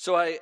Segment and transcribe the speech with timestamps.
[0.00, 0.38] So I,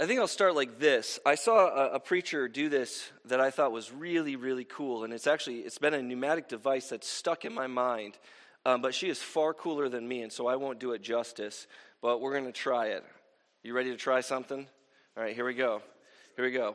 [0.00, 1.20] I think I'll start like this.
[1.26, 5.12] I saw a, a, preacher do this that I thought was really, really cool, and
[5.12, 8.16] it's actually it's been a pneumatic device that's stuck in my mind.
[8.64, 11.66] Um, but she is far cooler than me, and so I won't do it justice.
[12.00, 13.04] But we're going to try it.
[13.62, 14.66] You ready to try something?
[15.14, 15.82] All right, here we go.
[16.34, 16.74] Here we go.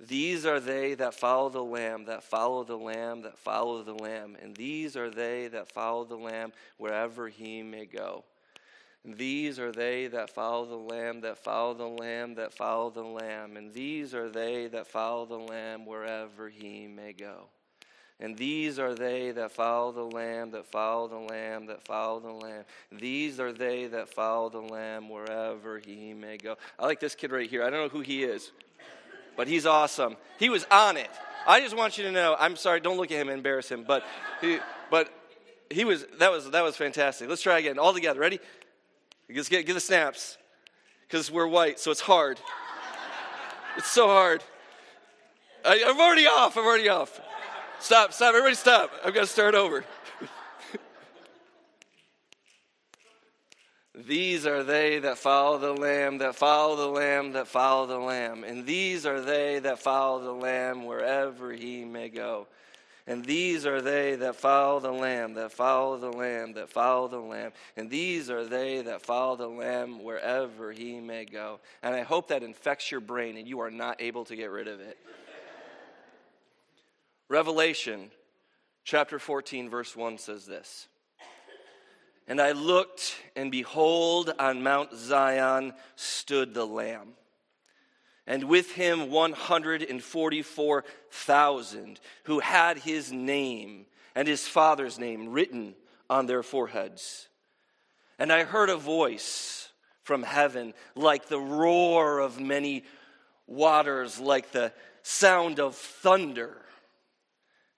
[0.00, 4.36] These are they that follow the Lamb, that follow the Lamb, that follow the Lamb.
[4.40, 8.24] And these are they that follow the Lamb wherever he may go.
[9.04, 13.02] And these are they that follow the Lamb, that follow the Lamb, that follow the
[13.02, 13.56] Lamb.
[13.56, 17.46] And these are they that follow the Lamb wherever he may go.
[18.20, 22.32] And these are they that follow the Lamb, that follow the Lamb, that follow the
[22.32, 22.64] Lamb.
[22.92, 26.56] These are they that follow the Lamb wherever he may go.
[26.78, 27.62] I like this kid right here.
[27.62, 28.50] I don't know who he is
[29.38, 30.16] but he's awesome.
[30.38, 31.08] He was on it.
[31.46, 32.36] I just want you to know.
[32.38, 32.80] I'm sorry.
[32.80, 33.84] Don't look at him and embarrass him.
[33.86, 34.04] But
[34.40, 34.58] he,
[34.90, 35.08] but
[35.70, 36.04] he was.
[36.18, 37.28] That was that was fantastic.
[37.28, 37.78] Let's try again.
[37.78, 38.18] All together.
[38.18, 38.40] Ready?
[39.34, 40.36] Let's get get the snaps,
[41.06, 42.40] because we're white, so it's hard.
[43.76, 44.42] It's so hard.
[45.64, 46.56] I, I'm already off.
[46.56, 47.20] I'm already off.
[47.78, 48.12] Stop.
[48.12, 48.30] Stop.
[48.30, 48.90] Everybody, stop.
[49.04, 49.84] I've got to start over.
[54.06, 58.44] These are they that follow the Lamb, that follow the Lamb, that follow the Lamb.
[58.44, 62.46] And these are they that follow the Lamb wherever he may go.
[63.08, 67.18] And these are they that follow the Lamb, that follow the Lamb, that follow the
[67.18, 67.52] Lamb.
[67.76, 71.58] And these are they that follow the Lamb wherever he may go.
[71.82, 74.68] And I hope that infects your brain and you are not able to get rid
[74.68, 74.96] of it.
[77.28, 78.10] Revelation
[78.84, 80.86] chapter 14, verse 1 says this.
[82.28, 87.14] And I looked, and behold, on Mount Zion stood the Lamb,
[88.26, 95.74] and with him 144,000 who had his name and his father's name written
[96.10, 97.28] on their foreheads.
[98.18, 99.70] And I heard a voice
[100.02, 102.84] from heaven like the roar of many
[103.46, 106.58] waters, like the sound of thunder.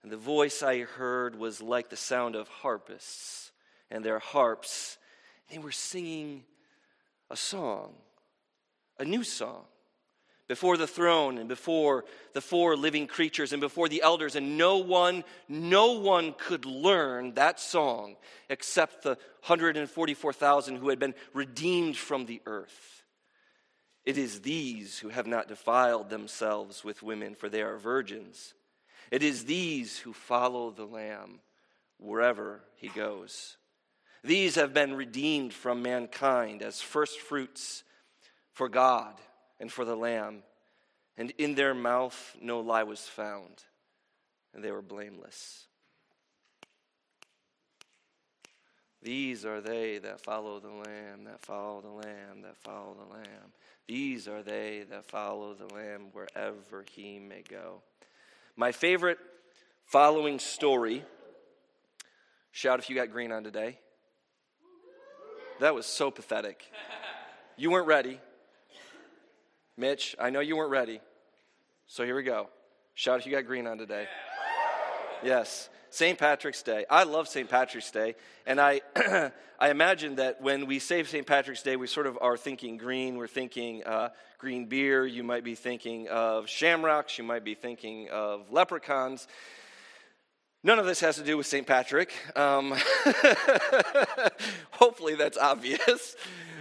[0.02, 3.50] And the voice I heard was like the sound of harpists
[3.90, 4.98] and their harps.
[5.50, 6.44] They were singing
[7.30, 7.94] a song,
[8.98, 9.64] a new song,
[10.48, 14.34] before the throne and before the four living creatures and before the elders.
[14.34, 18.16] And no one, no one could learn that song
[18.48, 19.10] except the
[19.46, 23.04] 144,000 who had been redeemed from the earth.
[24.04, 28.54] It is these who have not defiled themselves with women, for they are virgins.
[29.12, 31.40] It is these who follow the Lamb
[31.98, 33.56] wherever he goes.
[34.22, 37.84] These have been redeemed from mankind as first fruits
[38.53, 39.14] for God
[39.58, 40.42] and for the Lamb.
[41.16, 43.64] And in their mouth no lie was found,
[44.54, 45.66] and they were blameless.
[49.03, 53.52] These are they that follow the Lamb, that follow the Lamb, that follow the Lamb.
[53.88, 57.82] These are they that follow the Lamb wherever he may go.
[58.56, 59.19] My favorite
[59.87, 61.02] following story
[62.52, 63.78] shout if you got green on today
[65.60, 66.65] that was so pathetic.
[67.56, 68.19] You weren't ready.
[69.76, 71.00] Mitch, I know you weren't ready.
[71.87, 72.48] So here we go.
[72.94, 74.06] Shout if you got green on today.
[75.22, 75.69] Yes.
[75.91, 76.19] St.
[76.19, 76.87] Patrick's Day.
[76.88, 77.49] I love St.
[77.49, 78.15] Patrick's Day,
[78.47, 78.81] and I,
[79.59, 81.26] I imagine that when we say St.
[81.26, 83.16] Patrick's Day, we sort of are thinking green.
[83.16, 85.04] We're thinking uh, green beer.
[85.04, 87.19] You might be thinking of shamrocks.
[87.19, 89.26] You might be thinking of leprechauns.
[90.62, 91.66] None of this has to do with St.
[91.66, 92.12] Patrick.
[92.37, 92.72] Um,
[94.72, 96.16] hopefully, that's obvious.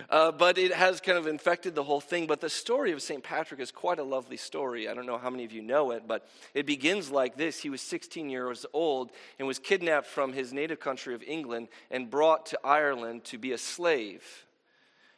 [0.09, 2.25] Uh, but it has kind of infected the whole thing.
[2.25, 3.21] But the story of St.
[3.21, 4.87] Patrick is quite a lovely story.
[4.87, 7.69] I don't know how many of you know it, but it begins like this He
[7.69, 12.45] was 16 years old and was kidnapped from his native country of England and brought
[12.47, 14.45] to Ireland to be a slave.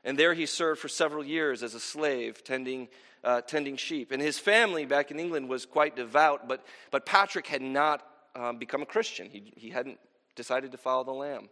[0.04, 2.88] And there he served for several years as a slave, tending,
[3.24, 4.12] uh, tending sheep.
[4.12, 8.04] And his family back in England was quite devout, but, but Patrick had not
[8.36, 9.30] um, become a Christian.
[9.30, 10.00] He, he hadn't
[10.36, 11.50] decided to follow the Lamb.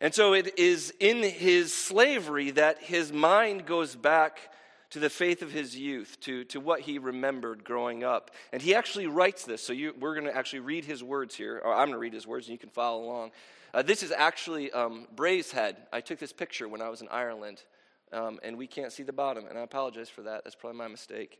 [0.00, 4.40] And so it is in his slavery that his mind goes back
[4.90, 8.30] to the faith of his youth, to, to what he remembered growing up.
[8.52, 9.62] And he actually writes this.
[9.62, 12.26] So you, we're going to actually read his words here, I'm going to read his
[12.26, 13.30] words and you can follow along.
[13.72, 15.76] Uh, this is actually um, Braeshead.
[15.92, 17.62] I took this picture when I was in Ireland,
[18.12, 20.44] um, and we can't see the bottom, and I apologize for that.
[20.44, 21.38] That's probably my mistake.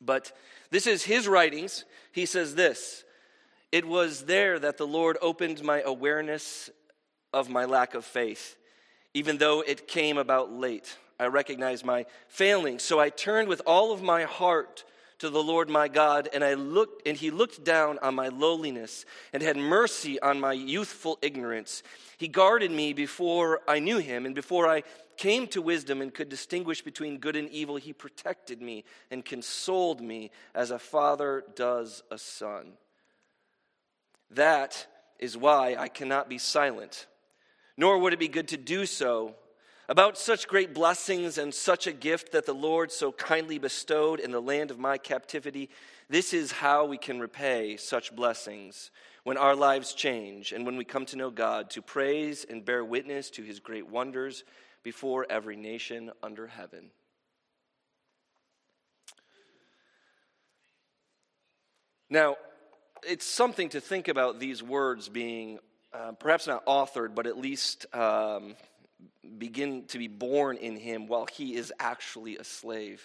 [0.00, 0.30] But
[0.70, 1.84] this is his writings.
[2.12, 3.02] He says this
[3.72, 6.70] it was there that the Lord opened my awareness
[7.32, 8.56] of my lack of faith.
[9.14, 12.82] Even though it came about late, I recognized my failings.
[12.82, 14.84] So I turned with all of my heart
[15.18, 19.04] to the Lord my God, and I looked and he looked down on my lowliness
[19.32, 21.82] and had mercy on my youthful ignorance.
[22.18, 24.82] He guarded me before I knew him and before I
[25.16, 27.76] came to wisdom and could distinguish between good and evil.
[27.76, 32.72] He protected me and consoled me as a father does a son.
[34.34, 34.86] That
[35.18, 37.06] is why I cannot be silent,
[37.76, 39.34] nor would it be good to do so
[39.88, 44.30] about such great blessings and such a gift that the Lord so kindly bestowed in
[44.30, 45.68] the land of my captivity.
[46.08, 48.90] This is how we can repay such blessings
[49.24, 52.84] when our lives change and when we come to know God, to praise and bear
[52.84, 54.44] witness to his great wonders
[54.82, 56.90] before every nation under heaven.
[62.08, 62.36] Now,
[63.06, 65.58] it's something to think about these words being
[65.92, 68.54] uh, perhaps not authored, but at least um,
[69.38, 73.02] begin to be born in him while he is actually a slave.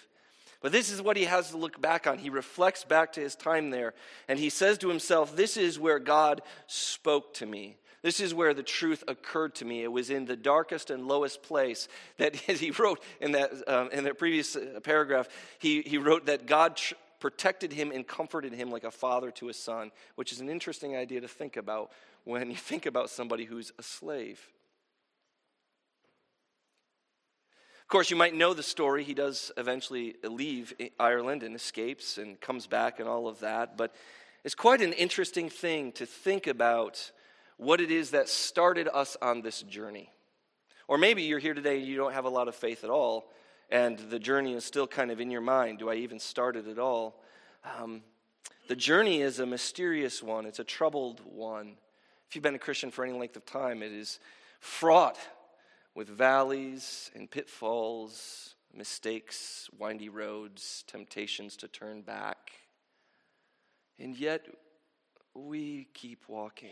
[0.60, 2.18] But this is what he has to look back on.
[2.18, 3.94] He reflects back to his time there,
[4.26, 7.76] and he says to himself, This is where God spoke to me.
[8.02, 9.82] This is where the truth occurred to me.
[9.82, 14.04] It was in the darkest and lowest place that he wrote in that, um, in
[14.04, 15.28] that previous uh, paragraph.
[15.58, 19.48] He, he wrote that God tr- protected him and comforted him like a father to
[19.48, 21.90] a son, which is an interesting idea to think about
[22.24, 24.40] when you think about somebody who's a slave.
[27.82, 29.02] Of course, you might know the story.
[29.02, 33.78] He does eventually leave Ireland and escapes and comes back and all of that.
[33.78, 33.94] But
[34.44, 37.10] it's quite an interesting thing to think about
[37.56, 40.10] what it is that started us on this journey.
[40.86, 43.30] Or maybe you're here today and you don't have a lot of faith at all,
[43.70, 45.78] and the journey is still kind of in your mind.
[45.78, 47.22] Do I even start it at all?
[47.78, 48.02] Um,
[48.68, 51.76] the journey is a mysterious one, it's a troubled one.
[52.28, 54.20] If you've been a Christian for any length of time, it is
[54.60, 55.18] fraught
[55.94, 62.52] with valleys and pitfalls, mistakes, windy roads, temptations to turn back.
[63.98, 64.46] And yet,
[65.34, 66.70] we keep walking.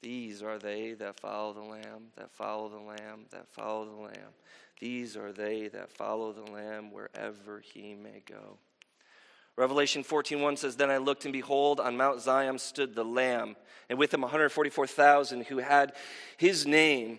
[0.00, 4.32] These are they that follow the Lamb, that follow the Lamb, that follow the Lamb.
[4.80, 8.58] These are they that follow the Lamb wherever he may go.
[9.56, 13.56] Revelation 14:1 says, Then I looked, and behold, on Mount Zion stood the Lamb,
[13.88, 15.94] and with him 144,000 who had
[16.36, 17.18] his name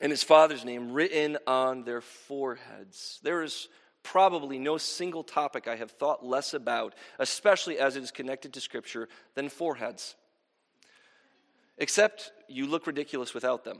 [0.00, 3.20] and his father's name written on their foreheads.
[3.22, 3.68] There is
[4.02, 8.60] probably no single topic I have thought less about, especially as it is connected to
[8.60, 10.16] Scripture, than foreheads.
[11.78, 13.78] Except you look ridiculous without them.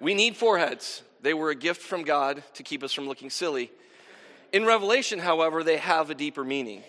[0.00, 1.02] we need foreheads.
[1.22, 3.70] They were a gift from God to keep us from looking silly.
[4.52, 6.82] In Revelation, however, they have a deeper meaning.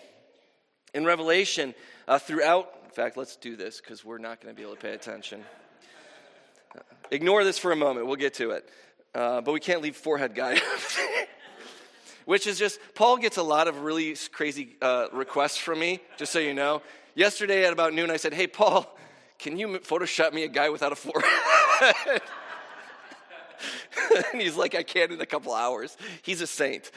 [0.94, 1.74] In Revelation,
[2.06, 4.80] uh, throughout, in fact, let's do this because we're not going to be able to
[4.80, 5.44] pay attention.
[7.10, 8.68] ignore this for a moment, we'll get to it.
[9.14, 10.58] Uh, but we can't leave forehead guy.
[12.28, 16.30] which is just, Paul gets a lot of really crazy uh, requests from me, just
[16.30, 16.82] so you know.
[17.14, 18.86] Yesterday at about noon, I said, Hey, Paul,
[19.38, 22.20] can you Photoshop me a guy without a forehead?
[24.30, 25.96] and he's like, I can in a couple hours.
[26.20, 26.90] He's a saint.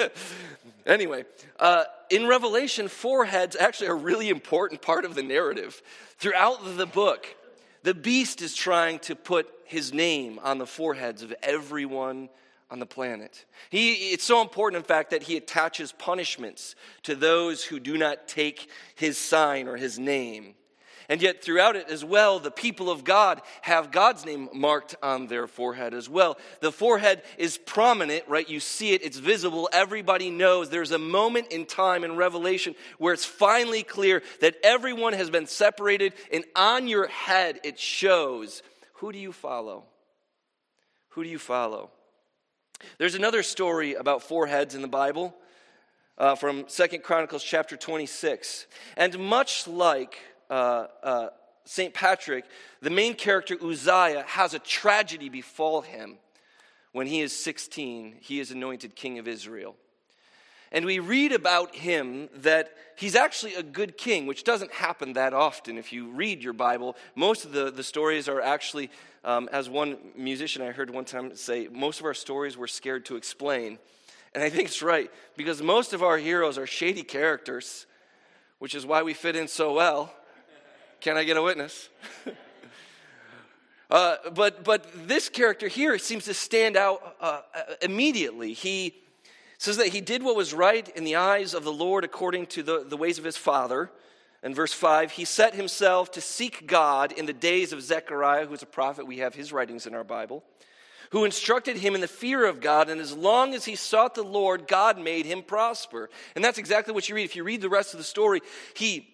[0.84, 1.26] anyway,
[1.60, 5.80] uh, in Revelation, foreheads actually are a really important part of the narrative.
[6.18, 7.36] Throughout the book,
[7.84, 12.28] the beast is trying to put his name on the foreheads of everyone
[12.70, 13.44] on the planet.
[13.70, 18.28] He, it's so important, in fact, that he attaches punishments to those who do not
[18.28, 20.54] take his sign or his name.
[21.08, 25.26] And yet, throughout it as well, the people of God have God's name marked on
[25.26, 26.38] their forehead as well.
[26.60, 28.48] The forehead is prominent, right?
[28.48, 30.70] You see it, it's visible, everybody knows.
[30.70, 35.48] There's a moment in time in Revelation where it's finally clear that everyone has been
[35.48, 38.62] separated, and on your head it shows
[38.94, 39.86] who do you follow?
[41.10, 41.90] Who do you follow?
[42.98, 45.34] There's another story about four heads in the Bible
[46.18, 48.66] uh, from Second Chronicles chapter 26.
[48.96, 50.18] And much like
[50.48, 51.28] uh, uh,
[51.64, 51.94] St.
[51.94, 52.44] Patrick,
[52.82, 56.18] the main character Uzziah has a tragedy befall him.
[56.92, 59.76] When he is 16, he is anointed king of Israel.
[60.72, 65.34] And we read about him that he's actually a good king, which doesn't happen that
[65.34, 65.76] often.
[65.76, 68.90] If you read your Bible, most of the, the stories are actually,
[69.24, 73.04] um, as one musician I heard one time say, most of our stories we're scared
[73.06, 73.78] to explain.
[74.32, 77.86] And I think it's right, because most of our heroes are shady characters,
[78.60, 80.14] which is why we fit in so well.
[81.00, 81.88] Can I get a witness?
[83.90, 87.40] uh, but, but this character here seems to stand out uh,
[87.82, 88.52] immediately.
[88.52, 88.94] He
[89.60, 92.62] says that he did what was right in the eyes of the Lord according to
[92.62, 93.90] the, the ways of his father.
[94.42, 98.54] In verse 5, he set himself to seek God in the days of Zechariah, who
[98.54, 99.06] is a prophet.
[99.06, 100.42] We have his writings in our Bible.
[101.10, 104.22] who instructed him in the fear of God, and as long as he sought the
[104.22, 106.08] Lord, God made him prosper.
[106.34, 107.24] And that's exactly what you read.
[107.24, 108.40] If you read the rest of the story,
[108.74, 109.08] he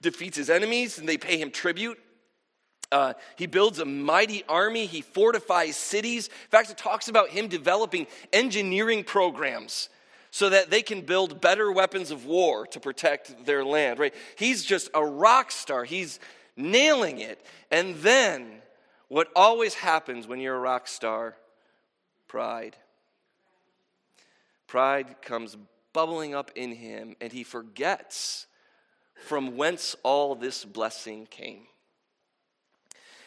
[0.00, 1.98] defeats his enemies and they pay him tribute.
[2.92, 4.86] Uh, he builds a mighty army.
[4.86, 6.28] He fortifies cities.
[6.28, 9.88] In fact, it talks about him developing engineering programs
[10.30, 14.14] so that they can build better weapons of war to protect their land, right?
[14.36, 15.84] He's just a rock star.
[15.84, 16.20] He's
[16.56, 17.44] nailing it.
[17.70, 18.46] And then,
[19.08, 21.36] what always happens when you're a rock star
[22.32, 22.78] Pride.
[24.66, 25.54] Pride comes
[25.92, 28.46] bubbling up in him, and he forgets
[29.26, 31.66] from whence all this blessing came.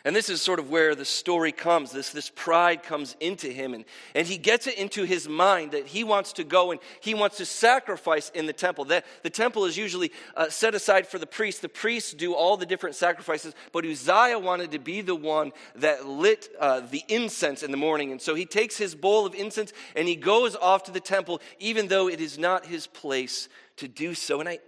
[0.05, 1.91] And this is sort of where the story comes.
[1.91, 5.87] This, this pride comes into him, and, and he gets it into his mind that
[5.87, 8.85] he wants to go and he wants to sacrifice in the temple.
[8.85, 11.59] That, the temple is usually uh, set aside for the priests.
[11.59, 16.05] The priests do all the different sacrifices, but Uzziah wanted to be the one that
[16.05, 18.11] lit uh, the incense in the morning.
[18.11, 21.41] And so he takes his bowl of incense and he goes off to the temple,
[21.57, 24.39] even though it is not his place to do so.
[24.39, 24.59] And I,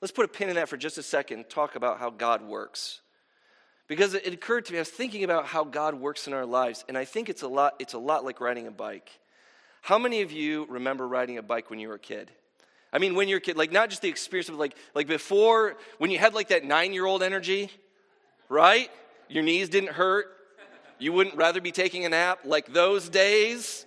[0.00, 3.00] let's put a pin in that for just a second, talk about how God works.
[3.92, 6.82] Because it occurred to me, I was thinking about how God works in our lives,
[6.88, 9.10] and I think it's a lot, it's a lot like riding a bike.
[9.82, 12.30] How many of you remember riding a bike when you were a kid?
[12.90, 15.76] I mean, when you're a kid, like not just the experience of like, like before,
[15.98, 17.70] when you had like that nine year old energy,
[18.48, 18.90] right?
[19.28, 20.24] Your knees didn't hurt.
[20.98, 23.84] You wouldn't rather be taking a nap like those days,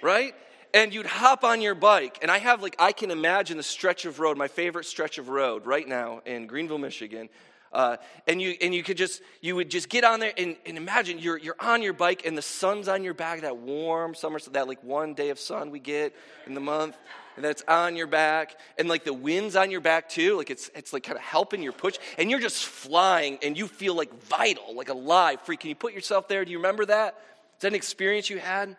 [0.00, 0.32] right?
[0.72, 2.20] And you'd hop on your bike.
[2.22, 5.28] And I have like, I can imagine the stretch of road, my favorite stretch of
[5.28, 7.28] road right now in Greenville, Michigan,
[7.74, 7.96] uh,
[8.28, 11.18] and you and you could just you would just get on there and, and, imagine
[11.18, 14.52] you're you're on your bike and the sun's on your back, that warm summer, so
[14.52, 16.14] that like one day of sun we get
[16.46, 16.96] in the month,
[17.34, 20.70] and that's on your back, and like the wind's on your back too, like it's
[20.76, 24.14] it's like kind of helping your push, and you're just flying and you feel like
[24.22, 25.56] vital, like alive, free.
[25.56, 26.44] Can you put yourself there?
[26.44, 27.18] Do you remember that?
[27.56, 28.76] Is that an experience you had?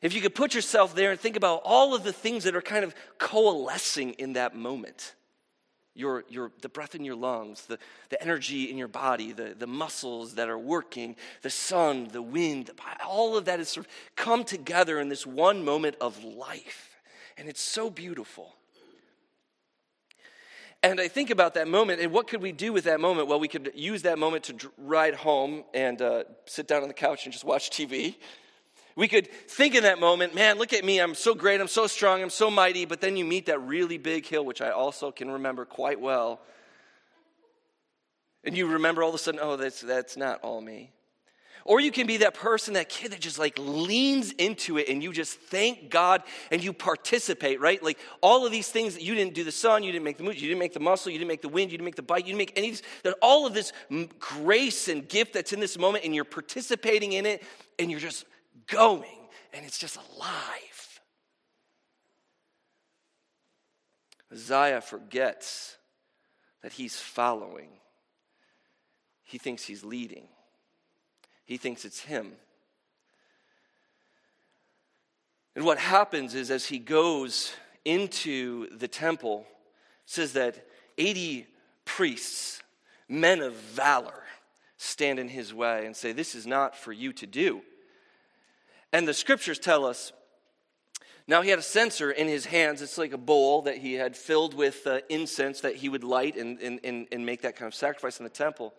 [0.00, 2.62] If you could put yourself there and think about all of the things that are
[2.62, 5.14] kind of coalescing in that moment
[6.00, 7.78] your, your, the breath in your lungs, the,
[8.08, 12.70] the energy in your body, the, the muscles that are working, the sun, the wind,
[13.06, 16.96] all of that is sort of come together in this one moment of life.
[17.36, 18.56] And it's so beautiful.
[20.82, 23.28] And I think about that moment, and what could we do with that moment?
[23.28, 26.94] Well, we could use that moment to ride home and uh, sit down on the
[26.94, 28.16] couch and just watch TV.
[29.00, 31.00] We could think in that moment, man, look at me.
[31.00, 31.58] I'm so great.
[31.58, 32.20] I'm so strong.
[32.20, 32.84] I'm so mighty.
[32.84, 36.42] But then you meet that really big hill, which I also can remember quite well.
[38.44, 40.90] And you remember all of a sudden, oh, that's, that's not all me.
[41.64, 45.02] Or you can be that person, that kid that just like leans into it and
[45.02, 47.82] you just thank God and you participate, right?
[47.82, 50.24] Like all of these things that you didn't do the sun, you didn't make the
[50.24, 52.02] mood, you didn't make the muscle, you didn't make the wind, you didn't make the
[52.02, 53.72] bite, you didn't make any that all of this
[54.18, 57.42] grace and gift that's in this moment and you're participating in it
[57.78, 58.26] and you're just
[58.66, 61.00] going and it's just alive.
[64.32, 65.76] Uzziah forgets
[66.62, 67.68] that he's following.
[69.24, 70.28] He thinks he's leading.
[71.44, 72.32] He thinks it's him.
[75.56, 77.52] And what happens is as he goes
[77.84, 79.46] into the temple,
[80.06, 81.46] says that 80
[81.84, 82.62] priests,
[83.08, 84.22] men of valor,
[84.76, 87.62] stand in his way and say, This is not for you to do.
[88.92, 90.12] And the scriptures tell us
[91.30, 92.82] now he had a censer in his hands.
[92.82, 96.36] It's like a bowl that he had filled with uh, incense that he would light
[96.36, 98.74] and, and, and make that kind of sacrifice in the temple.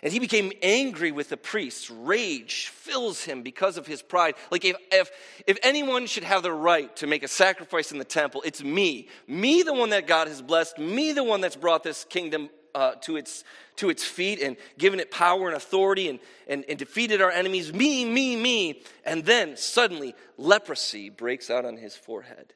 [0.00, 1.90] And he became angry with the priests.
[1.90, 4.36] Rage fills him because of his pride.
[4.52, 5.10] Like, if, if,
[5.44, 9.08] if anyone should have the right to make a sacrifice in the temple, it's me.
[9.26, 10.78] Me, the one that God has blessed.
[10.78, 13.44] Me, the one that's brought this kingdom uh, to, its,
[13.76, 17.72] to its feet and given it power and authority and, and, and defeated our enemies.
[17.72, 18.82] Me, me, me.
[19.04, 22.54] And then suddenly leprosy breaks out on his forehead.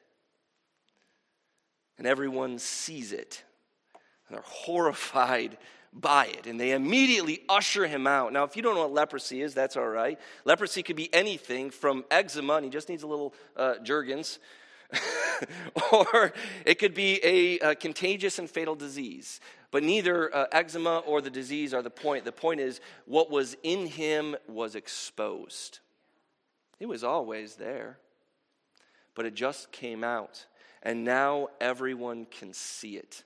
[1.97, 3.43] And everyone sees it.
[4.27, 5.57] And they're horrified
[5.93, 6.47] by it.
[6.47, 8.33] And they immediately usher him out.
[8.33, 10.19] Now, if you don't know what leprosy is, that's all right.
[10.45, 14.39] Leprosy could be anything from eczema, and he just needs a little uh, Jergens.
[15.91, 16.33] or
[16.65, 19.39] it could be a, a, contagious and fatal disease.
[19.73, 22.25] But neither uh, eczema or the disease are the point.
[22.25, 25.79] The point is, what was in him was exposed.
[26.79, 27.97] It was always there,
[29.15, 30.45] but it just came out.
[30.83, 33.23] And now everyone can see it.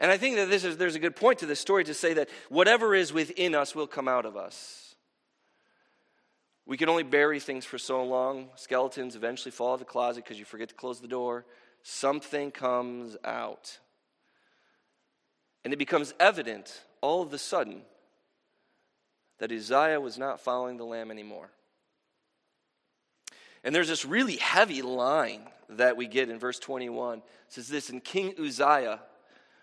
[0.00, 2.14] And I think that this is, there's a good point to this story to say
[2.14, 4.96] that whatever is within us will come out of us.
[6.66, 8.48] We can only bury things for so long.
[8.56, 11.44] Skeletons eventually fall out of the closet because you forget to close the door.
[11.84, 13.78] Something comes out.
[15.64, 17.82] And it becomes evident all of a sudden
[19.38, 21.50] that Uzziah was not following the Lamb anymore.
[23.62, 27.18] And there's this really heavy line that we get in verse 21.
[27.18, 29.00] It says this, and King Uzziah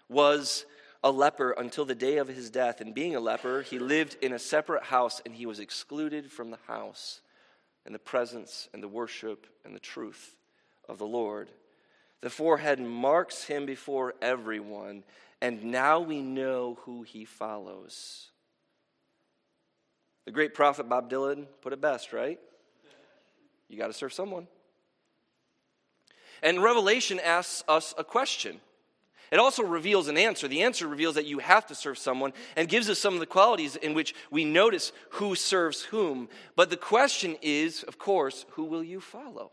[0.07, 0.65] was
[1.03, 2.81] a leper until the day of his death.
[2.81, 6.51] And being a leper, he lived in a separate house and he was excluded from
[6.51, 7.21] the house
[7.83, 10.35] and the presence and the worship and the truth
[10.87, 11.49] of the Lord.
[12.21, 15.03] The forehead marks him before everyone,
[15.41, 18.29] and now we know who he follows.
[20.25, 22.39] The great prophet Bob Dylan put it best, right?
[23.67, 24.47] You got to serve someone.
[26.43, 28.59] And Revelation asks us a question.
[29.31, 30.47] It also reveals an answer.
[30.47, 33.25] The answer reveals that you have to serve someone and gives us some of the
[33.25, 36.27] qualities in which we notice who serves whom.
[36.55, 39.51] But the question is, of course, who will you follow?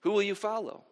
[0.00, 0.84] Who will you follow?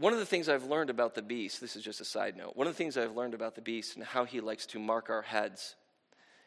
[0.00, 2.56] One of the things I've learned about the beast, this is just a side note,
[2.56, 5.10] one of the things I've learned about the beast and how he likes to mark
[5.10, 5.76] our heads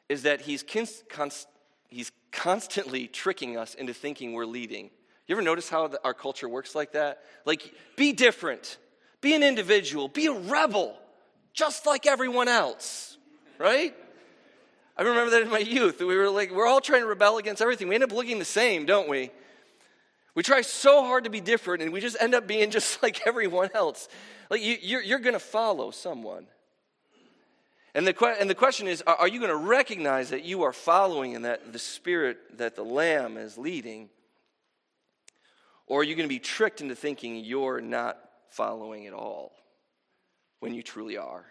[0.09, 1.47] is that he's, const-
[1.87, 4.89] he's constantly tricking us into thinking we're leading.
[5.27, 7.21] You ever notice how the, our culture works like that?
[7.45, 8.79] Like, be different,
[9.21, 10.97] be an individual, be a rebel,
[11.53, 13.17] just like everyone else,
[13.59, 13.95] right?
[14.97, 15.99] I remember that in my youth.
[15.99, 17.87] We were like, we're all trying to rebel against everything.
[17.87, 19.29] We end up looking the same, don't we?
[20.35, 23.25] We try so hard to be different, and we just end up being just like
[23.27, 24.07] everyone else.
[24.49, 26.47] Like you, you're, you're going to follow someone.
[27.95, 30.73] And the, and the question is are, are you going to recognize that you are
[30.73, 34.09] following and that the spirit that the Lamb is leading?
[35.85, 38.17] Or are you going to be tricked into thinking you're not
[38.49, 39.53] following at all
[40.59, 41.45] when you truly are?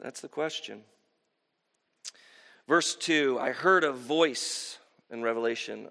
[0.00, 0.82] That's the question.
[2.68, 4.78] Verse 2 I heard a voice
[5.10, 5.88] in Revelation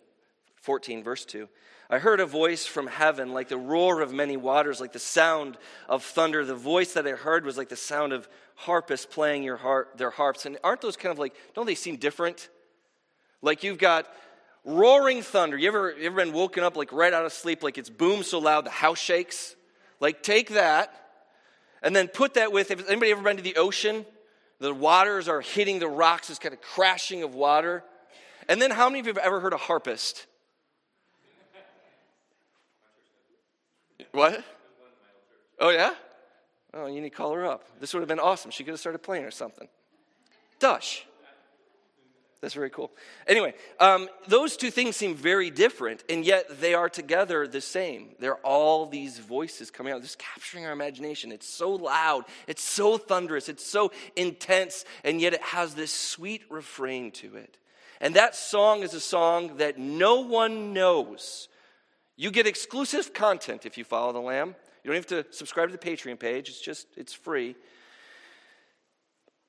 [0.62, 1.48] 14, verse 2.
[1.90, 5.58] I heard a voice from heaven like the roar of many waters, like the sound
[5.90, 6.46] of thunder.
[6.46, 9.44] The voice that I heard was like the sound of harpists playing
[9.98, 10.46] their harps.
[10.46, 12.48] And aren't those kind of like, don't they seem different?
[13.42, 14.08] Like you've got
[14.64, 15.58] roaring thunder.
[15.58, 18.24] You ever, you ever been woken up like right out of sleep, like it's boom
[18.24, 19.58] so loud the house shakes?
[20.00, 20.94] Like take that
[21.84, 24.06] and then put that with, if anybody ever been to the ocean?
[24.62, 27.84] The waters are hitting the rocks, this kind of crashing of water.
[28.48, 30.28] And then, how many of you have ever heard a harpist?
[34.12, 34.44] What?
[35.60, 35.96] Oh, yeah?
[36.76, 37.64] Oh, you need to call her up.
[37.80, 38.52] This would have been awesome.
[38.52, 39.68] She could have started playing or something.
[40.60, 41.08] Dush.
[42.42, 42.92] That's very cool.
[43.28, 48.16] Anyway, um, those two things seem very different, and yet they are together the same.
[48.20, 51.32] They're all these voices coming out, just capturing our imagination.
[51.32, 56.42] It's so loud, it's so thunderous, it's so intense, and yet it has this sweet
[56.50, 57.60] refrain to it.
[58.00, 61.48] And that song is a song that no one knows.
[62.18, 64.56] You get exclusive content if you follow the Lamb.
[64.84, 67.56] You don't have to subscribe to the Patreon page, it's just, it's free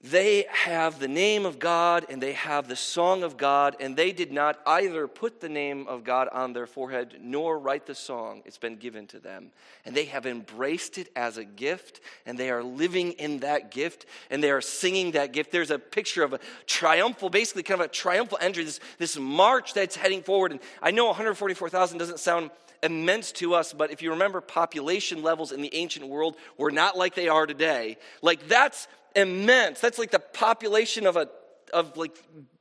[0.03, 4.11] they have the name of God and they have the song of God, and they
[4.11, 8.43] did not either put the name of God on their forehead nor write the song.
[8.45, 9.53] It's been given to them.
[9.85, 14.07] And they have embraced it as a gift, and they are living in that gift,
[14.29, 15.53] and they are singing that gift.
[15.53, 19.73] There's a picture of a triumphal, basically kind of a triumphal entry, this, this march
[19.73, 20.51] that's heading forward.
[20.51, 22.51] And I know 144,000 doesn't sound
[22.83, 26.99] immense to us, but if you remember, population levels in the ancient world were not
[26.99, 27.99] like they are today.
[28.21, 29.81] Like that's immense.
[29.81, 31.29] That's like the population of a
[31.72, 32.16] of like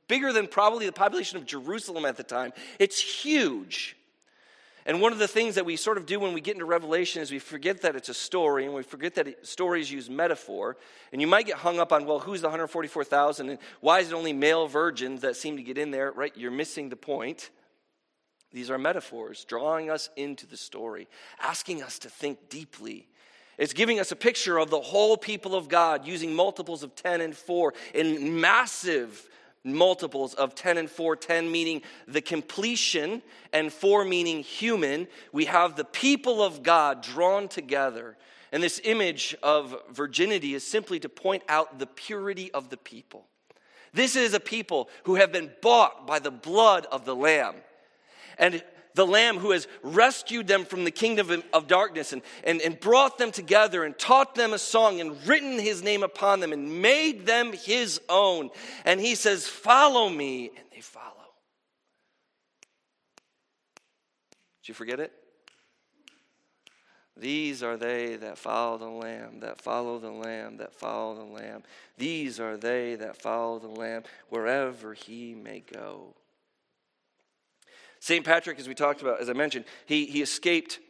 [0.08, 2.52] bigger than probably the population of Jerusalem at the time.
[2.78, 3.96] It's huge.
[4.84, 7.22] And one of the things that we sort of do when we get into Revelation
[7.22, 10.76] is we forget that it's a story and we forget that it, stories use metaphor.
[11.12, 14.14] And you might get hung up on, well, who's the 144,000 and why is it
[14.14, 16.36] only male virgins that seem to get in there, right?
[16.36, 17.50] You're missing the point.
[18.50, 21.08] These are metaphors drawing us into the story,
[21.40, 23.06] asking us to think deeply
[23.58, 27.20] it's giving us a picture of the whole people of God using multiples of 10
[27.20, 29.28] and 4 in massive
[29.64, 35.06] multiples of 10 and 4 10 meaning the completion and 4 meaning human.
[35.32, 38.16] We have the people of god drawn together.
[38.50, 43.26] And this image of virginity is simply to point out the purity of the people.
[43.94, 47.56] This is a people who have been bought by the blood of the lamb.
[48.38, 48.62] And
[48.94, 53.18] the Lamb who has rescued them from the kingdom of darkness and, and, and brought
[53.18, 57.26] them together and taught them a song and written his name upon them and made
[57.26, 58.50] them his own.
[58.84, 60.50] And he says, Follow me.
[60.56, 61.06] And they follow.
[64.62, 65.12] Did you forget it?
[67.16, 71.62] These are they that follow the Lamb, that follow the Lamb, that follow the Lamb.
[71.98, 76.14] These are they that follow the Lamb wherever he may go.
[78.02, 78.24] St.
[78.24, 80.80] Patrick, as we talked about, as I mentioned, he, he escaped.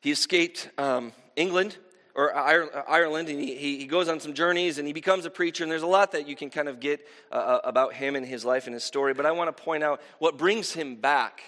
[0.00, 1.76] He escaped um, England
[2.14, 5.62] or Ireland, and he, he goes on some journeys and he becomes a preacher.
[5.62, 8.24] And there's a lot that you can kind of get uh, uh, about him and
[8.24, 9.12] his life and his story.
[9.12, 11.42] But I want to point out what brings him back,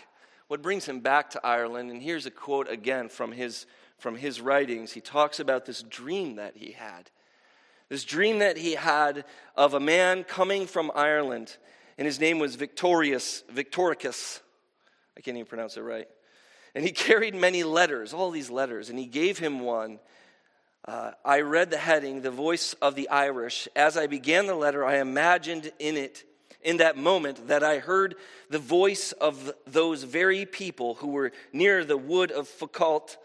[0.48, 1.90] what brings him back to Ireland.
[1.90, 3.64] And here's a quote again from his,
[3.96, 4.92] from his writings.
[4.92, 7.10] He talks about this dream that he had.
[7.88, 9.24] This dream that he had
[9.56, 11.56] of a man coming from Ireland
[12.00, 14.40] and his name was Victorius, Victoricus.
[15.18, 16.08] I can't even pronounce it right.
[16.74, 20.00] And he carried many letters, all these letters, and he gave him one.
[20.88, 23.68] Uh, I read the heading, The Voice of the Irish.
[23.76, 26.24] As I began the letter, I imagined in it,
[26.62, 28.14] in that moment, that I heard
[28.48, 33.18] the voice of those very people who were near the wood of Foclut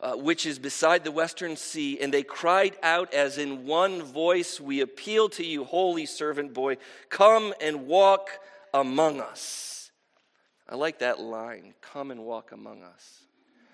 [0.00, 4.60] uh, which is beside the western sea, and they cried out as in one voice,
[4.60, 6.76] We appeal to you, holy servant boy,
[7.08, 8.30] come and walk
[8.74, 9.90] among us.
[10.68, 13.20] I like that line come and walk among us.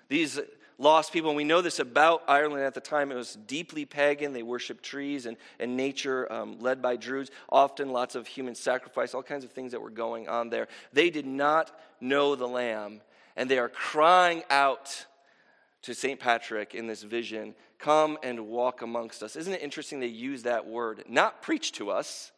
[0.07, 0.39] These
[0.77, 4.33] lost people, and we know this about Ireland at the time, it was deeply pagan.
[4.33, 9.13] They worshiped trees and, and nature, um, led by Druids, often lots of human sacrifice,
[9.13, 10.67] all kinds of things that were going on there.
[10.91, 13.01] They did not know the Lamb,
[13.35, 15.05] and they are crying out
[15.83, 16.19] to St.
[16.19, 19.35] Patrick in this vision come and walk amongst us.
[19.35, 21.03] Isn't it interesting they use that word?
[21.07, 22.31] Not preach to us.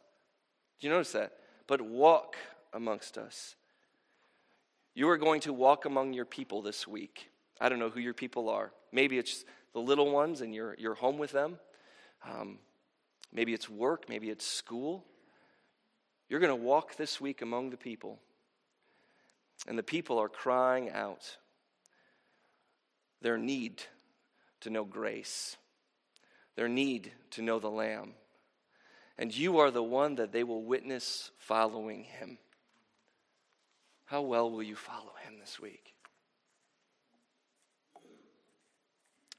[0.80, 1.34] Do you notice that?
[1.68, 2.36] But walk
[2.74, 3.56] amongst us.
[4.96, 7.30] You are going to walk among your people this week.
[7.62, 8.72] I don't know who your people are.
[8.92, 11.60] Maybe it's the little ones and you're, you're home with them.
[12.28, 12.58] Um,
[13.32, 14.10] maybe it's work.
[14.10, 15.06] Maybe it's school.
[16.30, 18.20] You're going to walk this week among the people.
[19.68, 21.38] And the people are crying out
[23.26, 23.82] their need
[24.62, 25.58] to know grace,
[26.56, 28.14] their need to know the Lamb.
[29.18, 32.38] And you are the one that they will witness following him.
[34.06, 35.96] How well will you follow him this week?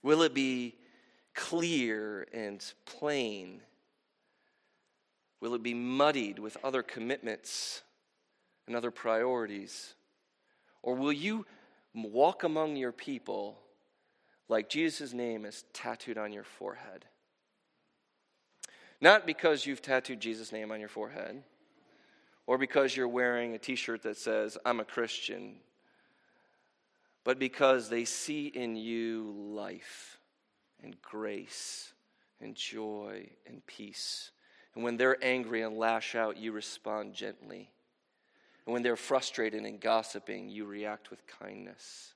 [0.03, 0.75] Will it be
[1.33, 3.61] clear and plain?
[5.41, 7.83] Will it be muddied with other commitments
[8.67, 9.95] and other priorities?
[10.83, 11.47] Or will you
[11.95, 13.61] walk among your people
[14.49, 17.05] like Jesus' name is tattooed on your forehead.
[19.01, 21.43] Not because you've tattooed Jesus' name on your forehead,
[22.47, 25.57] or because you're wearing a t shirt that says, I'm a Christian,
[27.25, 30.19] but because they see in you life
[30.83, 31.93] and grace
[32.41, 34.31] and joy and peace.
[34.75, 37.71] And when they're angry and lash out, you respond gently.
[38.67, 42.13] And when they're frustrated and gossiping, you react with kindness.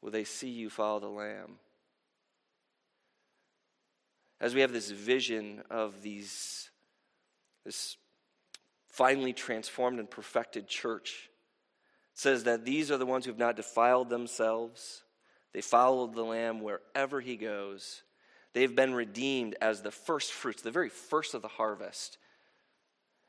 [0.00, 1.58] Will they see you follow the Lamb?
[4.40, 6.70] As we have this vision of these,
[7.64, 7.96] this
[8.90, 11.30] finally transformed and perfected church,
[12.12, 15.02] it says that these are the ones who have not defiled themselves.
[15.52, 18.02] They followed the Lamb wherever he goes.
[18.52, 22.18] They've been redeemed as the first fruits, the very first of the harvest.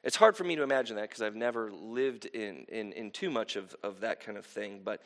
[0.04, 3.30] It's hard for me to imagine that because I've never lived in, in, in too
[3.30, 4.82] much of, of that kind of thing.
[4.84, 5.02] But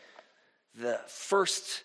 [0.75, 1.83] the first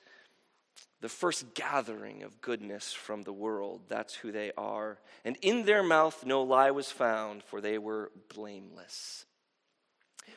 [1.03, 3.83] the first gathering of goodness from the world.
[3.89, 4.99] That's who they are.
[5.25, 9.27] And in their mouth no lie was found, for they were blameless.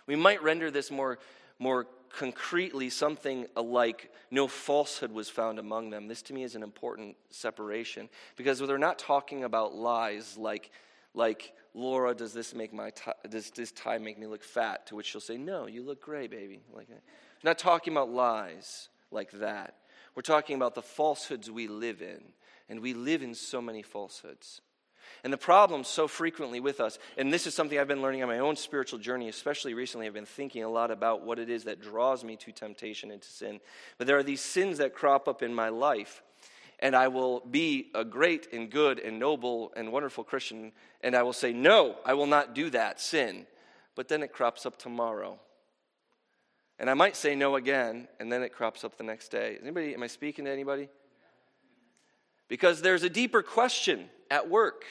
[0.06, 1.18] We might render this more,
[1.60, 6.08] more concretely something like no falsehood was found among them.
[6.08, 10.72] This to me is an important separation because they're not talking about lies like,
[11.14, 14.88] like Laura, does this make my tie, does this tie make me look fat?
[14.88, 16.62] To which she'll say, No, you look great, baby.
[16.74, 17.04] Like that.
[17.44, 19.76] We're not talking about lies like that.
[20.16, 22.22] We're talking about the falsehoods we live in.
[22.68, 24.62] And we live in so many falsehoods.
[25.24, 28.30] And the problem so frequently with us, and this is something I've been learning on
[28.30, 31.64] my own spiritual journey, especially recently, I've been thinking a lot about what it is
[31.64, 33.60] that draws me to temptation and to sin.
[33.98, 36.22] But there are these sins that crop up in my life,
[36.80, 40.72] and I will be a great and good and noble and wonderful Christian,
[41.02, 43.48] and I will say, No, I will not do that sin.
[43.96, 45.40] But then it crops up tomorrow
[46.80, 49.58] and I might say no again, and then it crops up the next day.
[49.62, 50.88] Anybody, am I speaking to anybody?
[52.48, 54.86] Because there's a deeper question at work.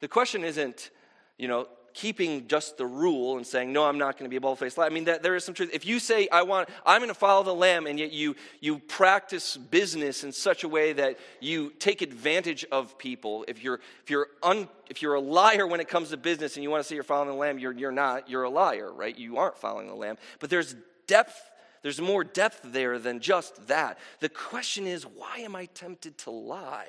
[0.00, 0.90] The question isn't,
[1.36, 4.40] you know, keeping just the rule and saying, no, I'm not going to be a
[4.40, 4.88] bald-faced liar.
[4.88, 5.70] I mean, that, there is some truth.
[5.72, 8.80] If you say, I want, I'm going to follow the lamb, and yet you, you
[8.80, 14.10] practice business in such a way that you take advantage of people, if you're, if
[14.10, 16.88] you're, un, if you're a liar when it comes to business and you want to
[16.88, 18.28] say you're following the lamb, you're, you're not.
[18.28, 19.16] You're a liar, right?
[19.16, 20.18] You aren't following the lamb.
[20.40, 20.74] But there's
[21.06, 21.50] depth
[21.82, 23.98] there's more depth there than just that.
[24.20, 26.88] The question is, why am I tempted to lie?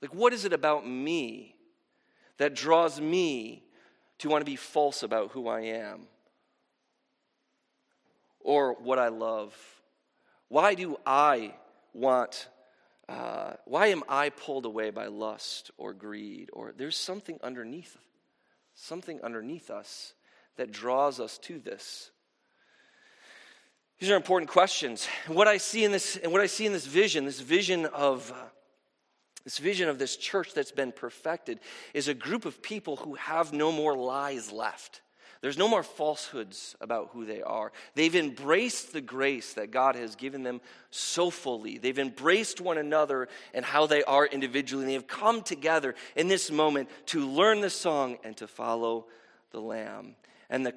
[0.00, 1.55] Like, what is it about me
[2.38, 3.62] that draws me
[4.18, 6.06] to want to be false about who I am
[8.40, 9.54] or what I love?
[10.48, 11.54] Why do I
[11.92, 12.48] want,
[13.08, 16.50] uh, why am I pulled away by lust or greed?
[16.52, 17.96] Or there's something underneath,
[18.74, 20.14] something underneath us
[20.56, 22.10] that draws us to this.
[23.98, 25.08] These are important questions.
[25.26, 28.30] What I see in this, and what I see in this vision, this vision of
[28.30, 28.36] uh,
[29.46, 31.60] this vision of this church that's been perfected,
[31.94, 35.02] is a group of people who have no more lies left.
[35.40, 37.70] There's no more falsehoods about who they are.
[37.94, 41.78] They've embraced the grace that God has given them so fully.
[41.78, 44.82] They've embraced one another and how they are individually.
[44.82, 49.06] And they have come together in this moment to learn the song and to follow
[49.52, 50.16] the Lamb.
[50.50, 50.74] And the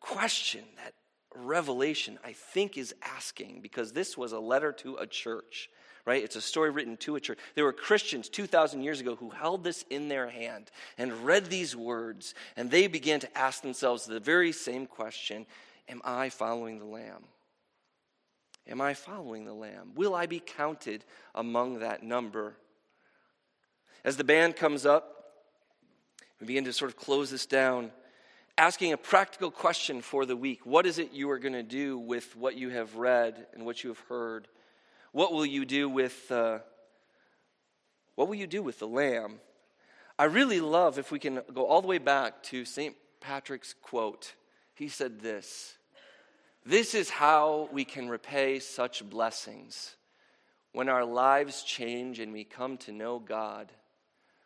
[0.00, 0.92] question that
[1.34, 5.70] Revelation, I think, is asking, because this was a letter to a church,
[6.06, 6.22] right?
[6.22, 7.38] It's a story written to a church.
[7.54, 11.76] There were Christians 2,000 years ago who held this in their hand and read these
[11.76, 15.46] words, and they began to ask themselves the very same question
[15.88, 17.24] Am I following the Lamb?
[18.68, 19.92] Am I following the Lamb?
[19.96, 22.54] Will I be counted among that number?
[24.04, 25.32] As the band comes up,
[26.40, 27.90] we begin to sort of close this down
[28.60, 30.66] asking a practical question for the week.
[30.66, 33.82] What is it you are going to do with what you have read and what
[33.82, 34.48] you have heard?
[35.12, 36.60] What will you do with uh,
[38.14, 39.40] what will you do with the lamb?
[40.18, 42.94] I really love if we can go all the way back to St.
[43.20, 44.34] Patrick's quote.
[44.74, 45.76] He said this
[46.64, 49.96] This is how we can repay such blessings.
[50.72, 53.72] When our lives change and we come to know God,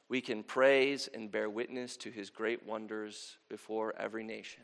[0.08, 4.62] we can praise and bear witness to his great wonders before every nation.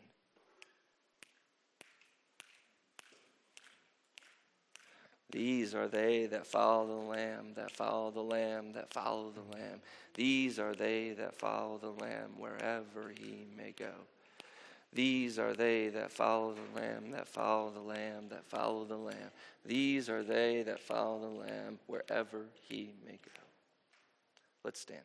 [5.31, 9.81] These are they that follow the Lamb, that follow the Lamb, that follow the Lamb.
[10.15, 13.93] These are they that follow the Lamb wherever he may go.
[14.93, 19.31] These are they that follow the Lamb, that follow the Lamb, that follow the Lamb.
[19.65, 23.31] These are they that follow the Lamb wherever he may go.
[24.65, 25.05] Let's stand.